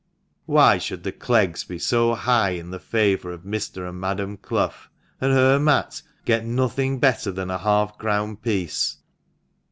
[0.47, 3.87] Why should the Cleggs be so high in the favour of Mr.
[3.87, 4.73] and Madam Clough,
[5.19, 8.97] and her Matt get nothing better than half a crown piece